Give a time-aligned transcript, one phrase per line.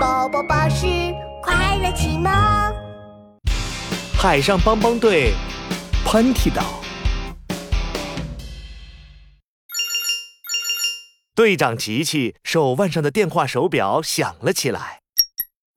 [0.00, 0.86] 宝宝巴士
[1.42, 2.32] 快乐启蒙。
[4.18, 5.34] 海上帮帮队，
[6.06, 6.80] 喷嚏岛。
[11.34, 15.02] 队长琪琪手腕上的电话手表响了起来。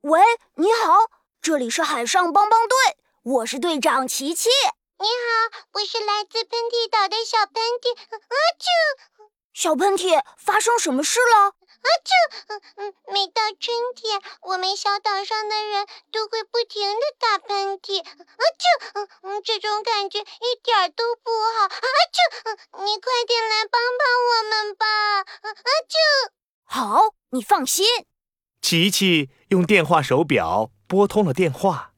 [0.04, 0.21] 喂，
[0.55, 0.93] 你好，
[1.41, 2.77] 这里是海上帮帮队，
[3.23, 4.47] 我是队长琪琪。
[4.99, 7.93] 你好，我是来自喷嚏岛的小喷嚏。
[8.09, 8.63] 啊啾！
[9.53, 11.55] 小喷嚏，发生什么事了？
[11.84, 12.11] 啊啾！
[12.47, 18.00] 嗯嗯，每到春天，我们小岛上的人都会不停的打喷嚏。
[18.00, 18.64] 啊啾！
[18.93, 21.65] 嗯嗯，这种感觉一点都不好。
[21.65, 22.18] 啊啾！
[22.46, 24.86] 嗯，你快点来帮帮我们吧。
[25.19, 25.51] 啊
[25.87, 26.32] 啾！
[26.65, 27.86] 好，你放心。
[28.61, 31.92] 琪琪用电话手表拨通了电话。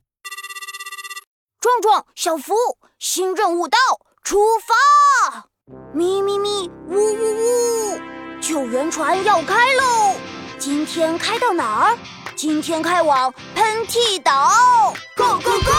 [1.59, 2.55] 壮壮，小福，
[2.97, 3.77] 新任务到，
[4.23, 5.49] 出发！
[5.93, 8.14] 咪咪咪，呜呜呜，
[8.47, 10.15] 救援船要开喽！
[10.59, 11.97] 今天开到哪儿？
[12.35, 15.71] 今天开往喷嚏岛，Go Go Go！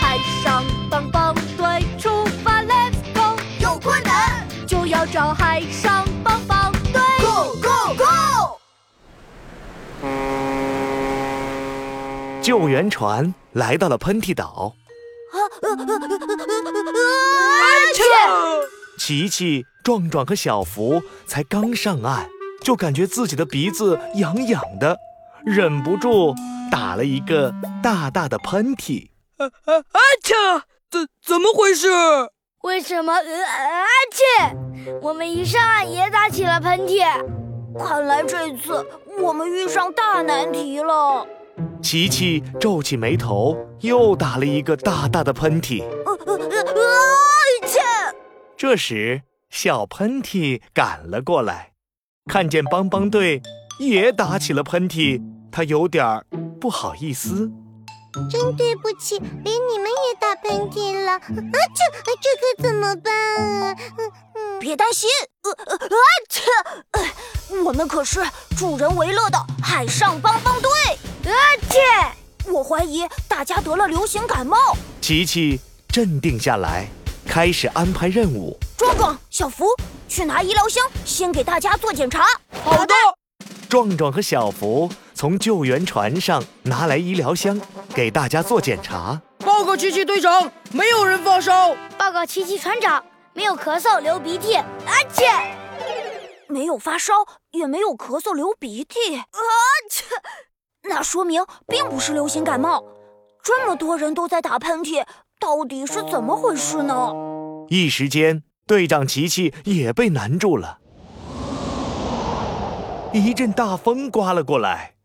[0.00, 3.40] 海上帮帮队出发，Let's go！
[3.60, 8.58] 有困难就要找海上帮帮队，Go Go Go！
[12.42, 14.74] 救援船来到了喷嚏岛。
[18.98, 22.28] 琪琪、壮壮和小福才刚上岸，
[22.60, 24.98] 就感觉自己的鼻子痒痒的，
[25.46, 26.34] 忍不住
[26.70, 29.08] 打了一个大大的喷嚏。
[29.38, 30.00] 啊啊啊！
[30.22, 30.34] 切，
[30.90, 31.88] 怎怎么回事？
[32.64, 33.14] 为什么？
[33.14, 33.22] 啊
[34.12, 34.54] 切！
[35.00, 37.02] 我们一上岸也打起了喷嚏，
[37.78, 38.86] 看来这次
[39.22, 41.26] 我们遇上大难题了。
[41.82, 45.82] 琪琪皱起眉头，又打了一个大大的喷嚏。
[48.54, 49.22] 这时，
[49.60, 51.72] 小喷嚏赶了过来，
[52.30, 53.42] 看见帮帮队
[53.80, 55.20] 也打起了喷嚏，
[55.50, 56.24] 他有点
[56.60, 57.50] 不好意思。
[58.30, 61.20] 真对不起，连你们也打喷嚏了啊！
[61.26, 63.74] 这这可怎么办啊？
[64.60, 65.08] 别担心，
[65.42, 67.60] 呃呃啊切！
[67.64, 68.24] 我们可是
[68.56, 70.70] 助人为乐的海上帮帮队。
[71.24, 71.34] 啊
[71.68, 72.48] 切！
[72.52, 74.56] 我怀疑大家得了流行感冒。
[75.00, 76.86] 琪琪镇定下来，
[77.28, 78.58] 开始安排任务。
[78.76, 79.66] 壮壮、小福
[80.08, 82.24] 去拿医疗箱，先给大家做检查。
[82.64, 82.94] 好的。
[83.68, 87.60] 壮壮和小福从救援船上拿来医疗箱，
[87.94, 89.20] 给大家做检查。
[89.40, 91.76] 报告琪琪队长，没有人发烧。
[91.98, 94.56] 报告琪琪船长，没有咳嗽、流鼻涕。
[94.56, 94.64] 啊
[95.12, 95.26] 切！
[96.48, 97.12] 没有发烧，
[97.50, 99.16] 也没有咳嗽、流鼻涕。
[99.16, 99.40] 啊
[99.90, 100.04] 切！
[100.84, 102.82] 那说明并不是流行感冒。
[103.42, 105.04] 这么多人都在打喷嚏，
[105.38, 107.12] 到底是怎么回事呢？
[107.68, 110.78] 一时间，队长琪琪也被难住了。
[113.12, 114.96] 一阵大风刮了过来，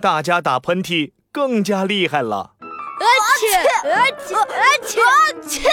[0.00, 2.54] 大家打喷嚏更加厉害了。
[2.58, 3.06] 啊
[3.38, 3.56] 切！
[3.90, 4.34] 啊切！
[4.34, 5.00] 啊切！
[5.02, 5.12] 啊
[5.46, 5.68] 切！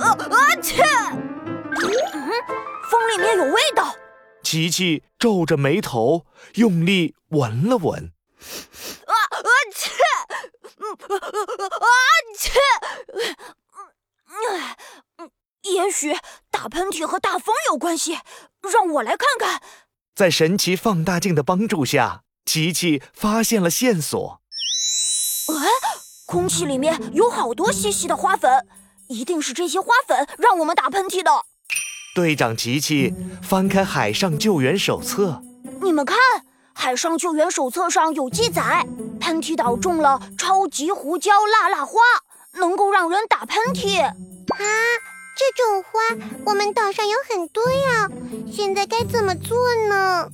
[0.00, 0.82] 啊啊切！
[2.12, 2.30] 嗯，
[2.88, 3.94] 风里面有味道。
[4.42, 6.24] 琪琪皱着眉头，
[6.54, 8.12] 用力闻了闻。
[9.06, 9.90] 啊啊切！
[10.78, 10.84] 嗯
[11.68, 11.86] 啊
[12.38, 12.52] 切！
[14.28, 14.76] 嗯
[15.18, 15.30] 嗯，
[15.62, 16.16] 也许
[16.88, 18.18] 打喷嚏和大风有关系，
[18.72, 19.60] 让我来看看。
[20.14, 24.40] 在神奇放大镜的帮助下，琪琪发现了线索。
[25.48, 25.68] 哎，
[26.24, 28.66] 空气里面有好多细细的花粉，
[29.08, 31.30] 一定是这些花粉让我们打喷嚏的。
[32.14, 33.12] 队长琪琪
[33.42, 35.42] 翻开海上救援手册，
[35.82, 36.16] 你们看，
[36.72, 38.86] 海上救援手册上有记载，
[39.20, 42.00] 喷嚏岛种了超级胡椒辣辣花，
[42.54, 44.02] 能够让人打喷嚏。
[44.48, 44.56] 啊！
[45.48, 45.98] 这种花
[46.44, 48.08] 我们岛上有很多呀，
[48.52, 49.56] 现在该怎么做
[49.88, 50.28] 呢？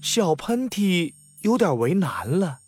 [0.00, 2.58] 小喷嚏有点为难了。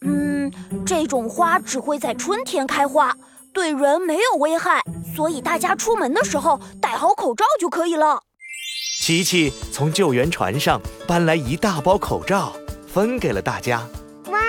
[0.00, 0.50] 嗯，
[0.86, 3.14] 这种花只会在春天开花，
[3.52, 4.82] 对人没有危害，
[5.14, 8.22] 所以大家出门的时候戴好口罩就可以了。
[9.00, 12.54] 琪琪从救援船上搬来一大包口罩，
[12.86, 13.86] 分给了大家。
[14.28, 14.40] 哇，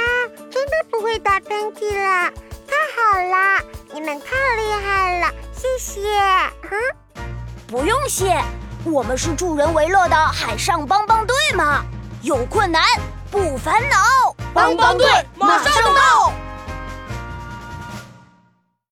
[0.49, 2.31] 真的不会打喷嚏了，
[2.65, 3.61] 太好了！
[3.93, 5.27] 你们太厉害了。
[5.53, 6.30] 谢谢，哼，
[7.71, 8.43] 不用谢，
[8.83, 11.85] 我们是助人为乐的海上帮帮队嘛，
[12.21, 12.83] 有困难
[13.31, 15.07] 不烦恼，帮帮队
[15.37, 16.33] 马上到。